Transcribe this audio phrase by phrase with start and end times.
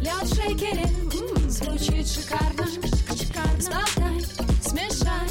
[0.00, 0.86] Лед в шейкере
[1.48, 2.66] звучит шикарно,
[3.16, 3.60] шикарно.
[3.60, 4.20] Сболтай,
[4.62, 5.28] смешай,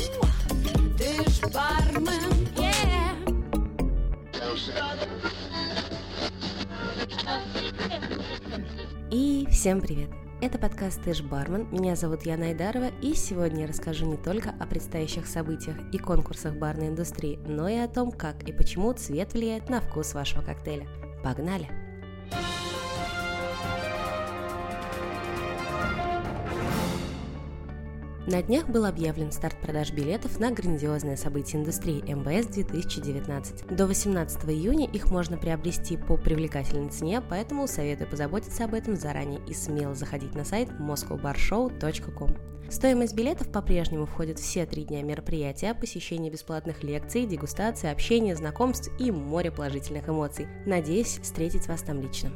[0.98, 2.32] ты ж бармен.
[9.10, 10.10] И всем привет!
[10.42, 14.56] Это подкаст «Ты ж бармен», меня зовут Яна Айдарова, и сегодня я расскажу не только
[14.60, 19.34] о предстоящих событиях и конкурсах барной индустрии, но и о том, как и почему цвет
[19.34, 20.88] влияет на вкус вашего коктейля.
[21.24, 21.81] Погнали!
[28.28, 33.76] На днях был объявлен старт продаж билетов на грандиозное событие индустрии МВС 2019.
[33.76, 39.42] До 18 июня их можно приобрести по привлекательной цене, поэтому советую позаботиться об этом заранее
[39.48, 42.38] и смело заходить на сайт moscowbarshow.com.
[42.70, 49.10] Стоимость билетов по-прежнему входят все три дня мероприятия, посещение бесплатных лекций, дегустации, общения, знакомств и
[49.10, 50.48] море положительных эмоций.
[50.68, 52.32] Надеюсь встретить вас там лично.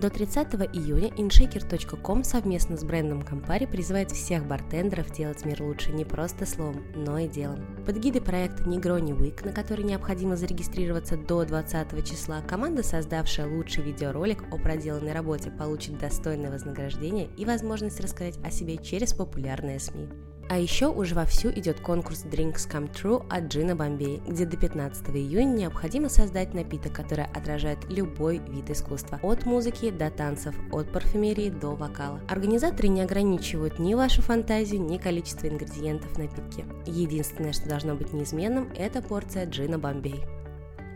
[0.00, 6.04] До 30 июня inshaker.com совместно с брендом Campari призывает всех бартендеров делать мир лучше не
[6.04, 7.66] просто словом, но и делом.
[7.84, 13.82] Под гидой проекта Negroni Week, на который необходимо зарегистрироваться до 20 числа, команда, создавшая лучший
[13.82, 20.27] видеоролик о проделанной работе, получит достойное вознаграждение и возможность рассказать о себе через популярные СМИ.
[20.48, 25.10] А еще уже вовсю идет конкурс Drinks Come True от Джина Бомбей, где до 15
[25.10, 31.50] июня необходимо создать напиток, который отражает любой вид искусства, от музыки до танцев, от парфюмерии
[31.50, 32.20] до вокала.
[32.28, 36.64] Организаторы не ограничивают ни вашу фантазию, ни количество ингредиентов в напитке.
[36.86, 40.24] Единственное, что должно быть неизменным, это порция Джина Бомбей.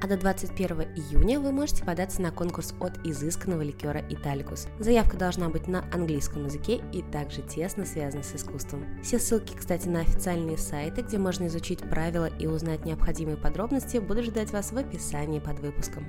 [0.03, 4.67] А до 21 июня вы можете податься на конкурс от изысканного ликера Италикус.
[4.81, 8.85] Заявка должна быть на английском языке и также тесно связана с искусством.
[9.05, 14.25] Все ссылки, кстати, на официальные сайты, где можно изучить правила и узнать необходимые подробности, будут
[14.25, 16.05] ждать вас в описании под выпуском.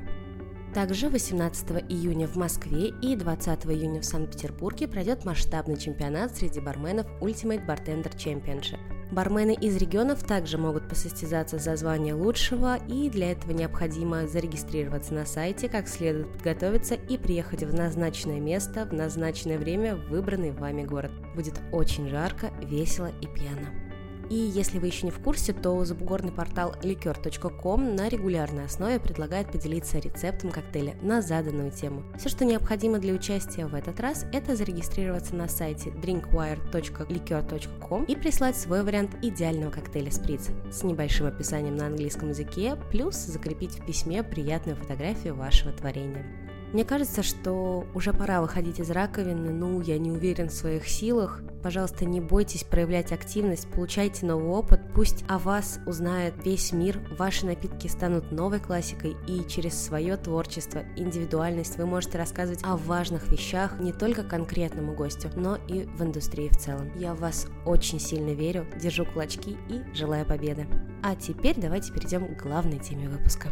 [0.74, 7.06] Также 18 июня в Москве и 20 июня в Санкт-Петербурге пройдет масштабный чемпионат среди барменов
[7.22, 8.80] Ultimate Bartender Championship.
[9.14, 15.28] Бармены из регионов также могут посостязаться за звание лучшего, и для этого необходимо зарегистрироваться на
[15.28, 20.84] сайте, как следует подготовиться и приехать в назначенное место в назначенное время в выбранный вами
[20.84, 21.12] город.
[21.36, 23.83] Будет очень жарко, весело и пьяно.
[24.34, 29.52] И если вы еще не в курсе, то забугорный портал liquor.com на регулярной основе предлагает
[29.52, 32.02] поделиться рецептом коктейля на заданную тему.
[32.18, 38.58] Все, что необходимо для участия в этот раз, это зарегистрироваться на сайте drinkwire.liquor.com и прислать
[38.58, 44.24] свой вариант идеального коктейля сприц с небольшим описанием на английском языке, плюс закрепить в письме
[44.24, 46.26] приятную фотографию вашего творения.
[46.74, 51.44] Мне кажется, что уже пора выходить из раковины, ну, я не уверен в своих силах.
[51.64, 57.46] Пожалуйста, не бойтесь проявлять активность, получайте новый опыт, пусть о вас узнает весь мир, ваши
[57.46, 63.80] напитки станут новой классикой, и через свое творчество, индивидуальность вы можете рассказывать о важных вещах
[63.80, 66.92] не только конкретному гостю, но и в индустрии в целом.
[66.98, 70.68] Я в вас очень сильно верю, держу кулачки и желаю победы.
[71.02, 73.48] А теперь давайте перейдем к главной теме выпуска.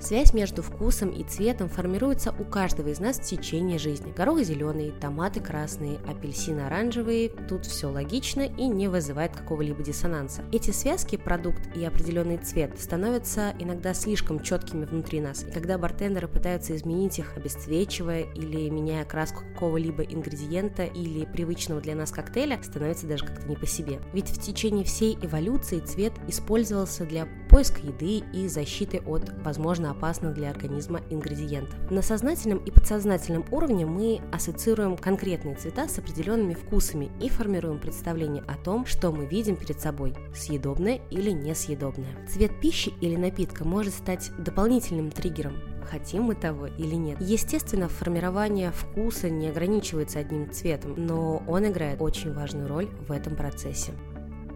[0.00, 4.12] Связь между вкусом и цветом формируется у каждого из нас в течение жизни.
[4.16, 7.30] Горох зеленый, томаты красные, апельсины оранжевые.
[7.48, 10.42] Тут все логично и не вызывает какого-либо диссонанса.
[10.52, 15.42] Эти связки, продукт и определенный цвет, становятся иногда слишком четкими внутри нас.
[15.42, 21.96] И когда бартендеры пытаются изменить их, обесцвечивая или меняя краску какого-либо ингредиента или привычного для
[21.96, 23.98] нас коктейля, становится даже как-то не по себе.
[24.12, 30.34] Ведь в течение всей эволюции цвет использовался для поиска еды и защиты от, возможно, опасных
[30.34, 31.78] для организма ингредиентов.
[31.90, 38.42] На сознательном и подсознательном уровне мы ассоциируем конкретные цвета с определенными вкусами и формируем представление
[38.46, 42.16] о том, что мы видим перед собой– съедобное или несъедобное.
[42.28, 45.54] Цвет пищи или напитка может стать дополнительным триггером,
[45.90, 47.18] хотим мы того или нет.
[47.20, 53.36] Естественно, формирование вкуса не ограничивается одним цветом, но он играет очень важную роль в этом
[53.36, 53.92] процессе.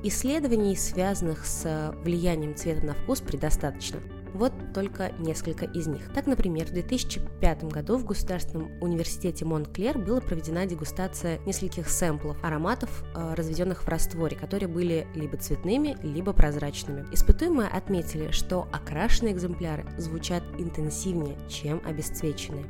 [0.04, 4.00] Исследований, связанных с влиянием цвета на вкус, предостаточно.
[4.34, 6.10] Вот только несколько из них.
[6.12, 13.04] Так, например, в 2005 году в Государственном университете Монклер была проведена дегустация нескольких сэмплов ароматов,
[13.14, 17.06] э, разведенных в растворе, которые были либо цветными, либо прозрачными.
[17.12, 22.64] Испытуемые отметили, что окрашенные экземпляры звучат интенсивнее, чем обесцвеченные.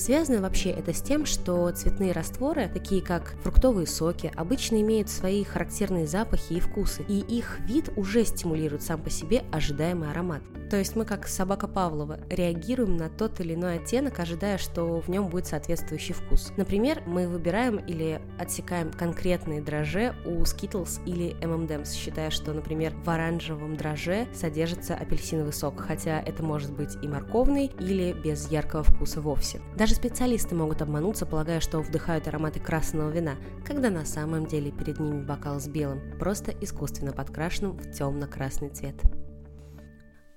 [0.00, 5.44] Связано вообще это с тем, что цветные растворы, такие как фруктовые соки, обычно имеют свои
[5.44, 10.40] характерные запахи и вкусы, и их вид уже стимулирует сам по себе ожидаемый аромат.
[10.70, 15.08] То есть мы как собака Павлова реагируем на тот или иной оттенок, ожидая, что в
[15.08, 16.52] нем будет соответствующий вкус.
[16.56, 23.10] Например, мы выбираем или отсекаем конкретные дрожжи у Skittles или M&M's, считая, что, например, в
[23.10, 29.20] оранжевом дрожже содержится апельсиновый сок, хотя это может быть и морковный, или без яркого вкуса
[29.20, 29.60] вовсе.
[29.76, 33.34] Даже специалисты могут обмануться, полагая, что вдыхают ароматы красного вина,
[33.66, 38.94] когда на самом деле перед ними бокал с белым, просто искусственно подкрашенным в темно-красный цвет.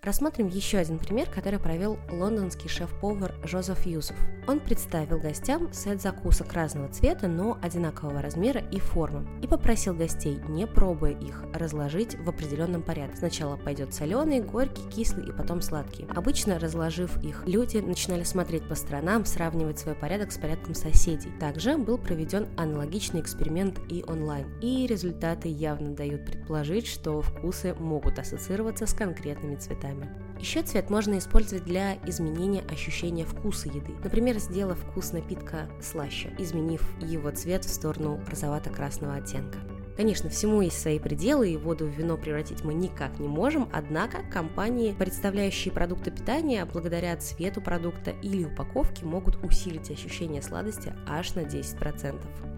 [0.04, 4.18] Рассмотрим еще один пример, который провел лондонский шеф-повар Жозеф Юсов.
[4.50, 10.42] Он представил гостям сет закусок разного цвета, но одинакового размера и формы, и попросил гостей,
[10.50, 13.16] не пробуя их, разложить в определенном порядке.
[13.16, 16.06] Сначала пойдет соленый, горький, кислый и потом сладкий.
[16.14, 21.32] Обычно, разложив их, люди начинали смотреть по сторонам, сравнивать свой порядок с порядком соседей.
[21.40, 28.20] Также был проведен аналогичный эксперимент и онлайн, и результаты явно дают предположить, что вкусы могут
[28.20, 30.10] ассоциироваться с конкретными цветами цветами.
[30.40, 33.94] Еще цвет можно использовать для изменения ощущения вкуса еды.
[34.04, 39.60] Например, сделав вкус напитка слаще, изменив его цвет в сторону розовато-красного оттенка.
[39.96, 44.24] Конечно, всему есть свои пределы, и воду в вино превратить мы никак не можем, однако
[44.32, 51.42] компании, представляющие продукты питания, благодаря цвету продукта или упаковке, могут усилить ощущение сладости аж на
[51.42, 52.53] 10%.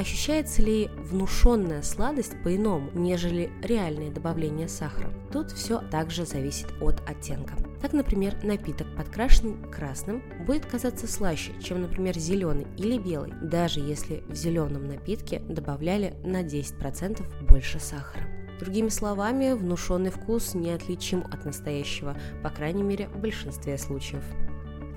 [0.00, 5.12] Ощущается ли внушенная сладость по-иному, нежели реальное добавление сахара?
[5.30, 7.52] Тут все также зависит от оттенка.
[7.82, 14.24] Так, например, напиток, подкрашенный красным, будет казаться слаще, чем, например, зеленый или белый, даже если
[14.26, 18.24] в зеленом напитке добавляли на 10% больше сахара.
[18.58, 24.24] Другими словами, внушенный вкус неотличим от настоящего, по крайней мере, в большинстве случаев.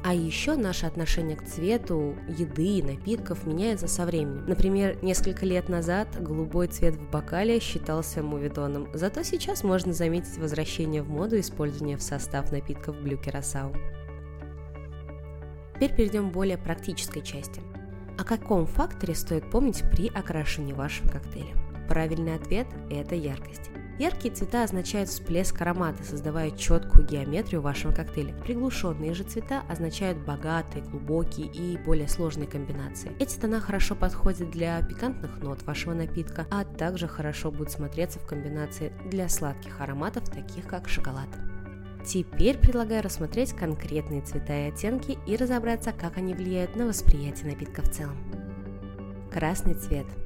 [0.05, 4.45] А еще наше отношение к цвету еды и напитков меняется со временем.
[4.45, 11.01] Например, несколько лет назад голубой цвет в бокале считался мувитоном, зато сейчас можно заметить возвращение
[11.01, 13.73] в моду использования в состав напитков блю керасау.
[15.75, 17.61] Теперь перейдем к более практической части.
[18.17, 21.55] О каком факторе стоит помнить при окрашивании вашего коктейля?
[21.87, 23.69] Правильный ответ– это яркость.
[23.99, 28.33] Яркие цвета означают всплеск аромата, создавая четкую геометрию вашего коктейля.
[28.43, 33.11] Приглушенные же цвета означают богатые, глубокие и более сложные комбинации.
[33.19, 38.25] Эти тона хорошо подходят для пикантных нот вашего напитка, а также хорошо будут смотреться в
[38.25, 41.29] комбинации для сладких ароматов, таких как шоколад.
[42.03, 47.83] Теперь предлагаю рассмотреть конкретные цвета и оттенки и разобраться, как они влияют на восприятие напитка
[47.83, 48.17] в целом.
[49.31, 50.05] Красный цвет–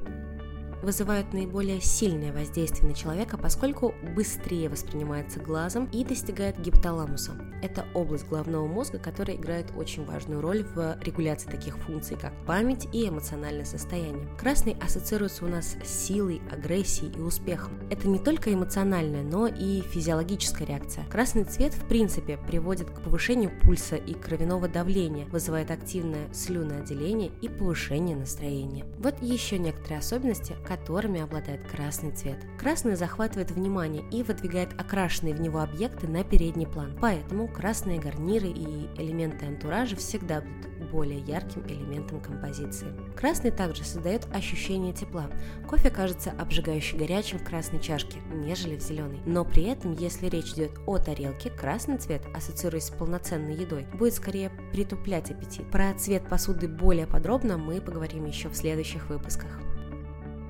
[0.81, 7.33] вызывают наиболее сильное воздействие на человека, поскольку быстрее воспринимается глазом и достигает гипоталамуса.
[7.61, 12.87] Это область головного мозга, которая играет очень важную роль в регуляции таких функций, как память
[12.93, 14.27] и эмоциональное состояние.
[14.37, 17.73] Красный ассоциируется у нас с силой, агрессией и успехом.
[17.89, 21.05] Это не только эмоциональная, но и физиологическая реакция.
[21.05, 27.49] Красный цвет, в принципе, приводит к повышению пульса и кровяного давления, вызывает активное слюноотделение и
[27.49, 28.85] повышение настроения.
[28.99, 32.37] Вот еще некоторые особенности, которыми обладает красный цвет.
[32.59, 36.97] Красный захватывает внимание и выдвигает окрашенные в него объекты на передний план.
[36.99, 42.87] Поэтому красные гарниры и элементы антуража всегда будут более ярким элементом композиции.
[43.15, 45.29] Красный также создает ощущение тепла.
[45.67, 49.21] Кофе кажется обжигающе горячим в красной чашке, нежели в зеленой.
[49.25, 54.13] Но при этом, если речь идет о тарелке, красный цвет, ассоциируясь с полноценной едой, будет
[54.13, 55.69] скорее притуплять аппетит.
[55.71, 59.66] Про цвет посуды более подробно мы поговорим еще в следующих выпусках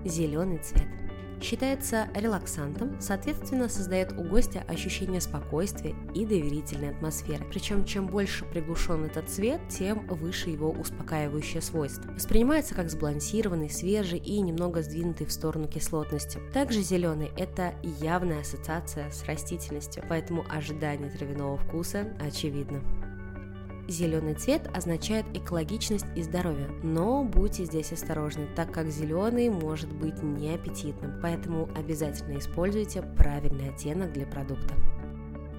[0.06, 0.88] зеленый цвет.
[1.40, 7.46] Считается релаксантом, соответственно, создает у гостя ощущение спокойствия и доверительной атмосферы.
[7.50, 12.12] Причем, чем больше приглушен этот цвет, тем выше его успокаивающее свойство.
[12.12, 16.40] Воспринимается как сбалансированный, свежий и немного сдвинутый в сторону кислотности.
[16.54, 22.82] Также зеленый– это явная ассоциация с растительностью, поэтому ожидание травяного вкуса очевидно.
[23.88, 30.22] Зеленый цвет означает экологичность и здоровье, но будьте здесь осторожны, так как зеленый может быть
[30.22, 34.74] неаппетитным, поэтому обязательно используйте правильный оттенок для продукта.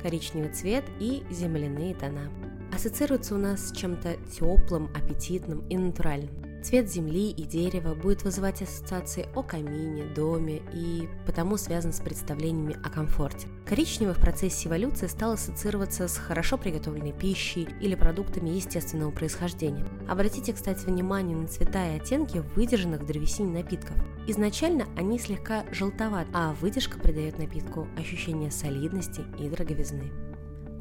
[0.02, 2.30] Коричневый цвет и земляные тона
[2.70, 6.47] ассоциируются у нас с чем-то теплым, аппетитным и натуральным.
[6.62, 12.76] Цвет земли и дерева будет вызывать ассоциации о камине, доме и потому связан с представлениями
[12.84, 13.46] о комфорте.
[13.64, 19.86] Коричневый в процессе эволюции стал ассоциироваться с хорошо приготовленной пищей или продуктами естественного происхождения.
[20.08, 23.96] Обратите, кстати, внимание на цвета и оттенки выдержанных в древесине напитков.
[24.26, 30.10] Изначально они слегка желтоваты, а выдержка придает напитку ощущение солидности и дороговизны.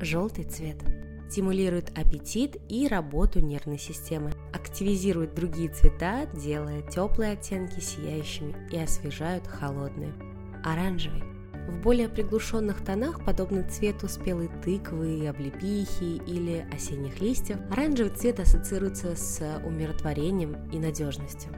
[0.01, 0.77] Желтый цвет–
[1.29, 9.45] стимулирует аппетит и работу нервной системы, активизирует другие цвета, делая теплые оттенки сияющими и освежают
[9.47, 10.13] холодные.
[10.63, 11.23] Оранжевый.
[11.67, 19.17] В более приглушенных тонах, подобно цвету спелой тыквы, облепихи или осенних листьев, оранжевый цвет ассоциируется
[19.17, 21.51] с умиротворением и надежностью.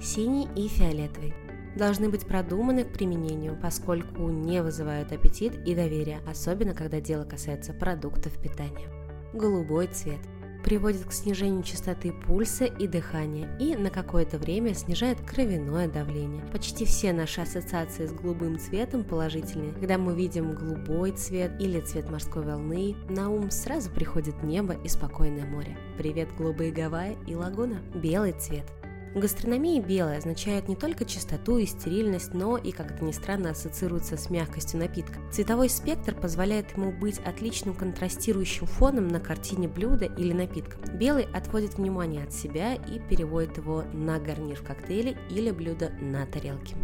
[0.00, 1.32] Синий и фиолетовый
[1.76, 7.72] должны быть продуманы к применению, поскольку не вызывают аппетит и доверие, особенно когда дело касается
[7.72, 9.01] продуктов питания.
[9.32, 10.20] Голубой цвет
[10.62, 16.44] приводит к снижению частоты пульса и дыхания и на какое-то время снижает кровяное давление.
[16.52, 19.72] Почти все наши ассоциации с голубым цветом положительные.
[19.72, 24.88] Когда мы видим голубой цвет или цвет морской волны, на ум сразу приходит небо и
[24.88, 25.76] спокойное море.
[25.96, 27.80] Привет, голубые Гавайи и лагуна.
[27.94, 28.66] Белый цвет–
[29.14, 33.50] в гастрономии белое означает не только чистоту и стерильность, но и, как это ни странно,
[33.50, 35.20] ассоциируется с мягкостью напитка.
[35.30, 40.78] Цветовой спектр позволяет ему быть отличным контрастирующим фоном на картине блюда или напитка.
[40.92, 46.24] Белый отводит внимание от себя и переводит его на гарнир в коктейле или блюдо на
[46.24, 46.74] тарелке.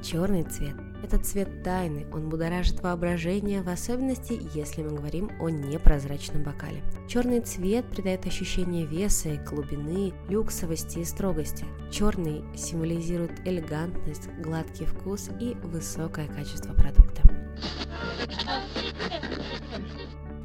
[0.00, 6.42] Черный цвет это цвет тайны, он будоражит воображение, в особенности, если мы говорим о непрозрачном
[6.42, 6.82] бокале.
[7.08, 11.64] Черный цвет придает ощущение веса и глубины, люксовости и строгости.
[11.90, 17.13] Черный символизирует элегантность, гладкий вкус и высокое качество продукта.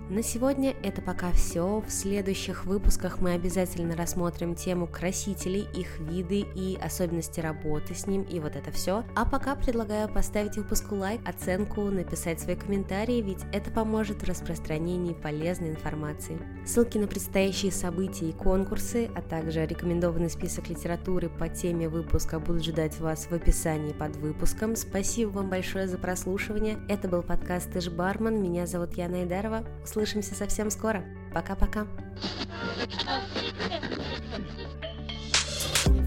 [0.09, 1.83] На сегодня это пока все.
[1.85, 8.23] В следующих выпусках мы обязательно рассмотрим тему красителей, их виды и особенности работы с ним
[8.23, 9.03] и вот это все.
[9.15, 15.13] А пока предлагаю поставить выпуску лайк, оценку, написать свои комментарии, ведь это поможет в распространении
[15.13, 16.39] полезной информации.
[16.65, 22.65] Ссылки на предстоящие события и конкурсы, а также рекомендованный список литературы по теме выпуска будут
[22.65, 24.75] ждать вас в описании под выпуском.
[24.75, 26.79] Спасибо вам большое за прослушивание.
[26.89, 28.41] Это был подкаст «Ты ж бармен».
[28.41, 29.63] Меня зовут Яна Идарова
[29.99, 31.03] услышимся совсем скоро.
[31.33, 31.85] Пока-пока.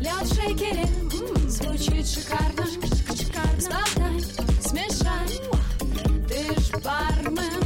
[0.00, 0.86] Лед в шейкере
[1.46, 4.20] звучит шикарно, шикарно.
[4.62, 5.40] Смешай,
[6.26, 7.61] ты ж бармен.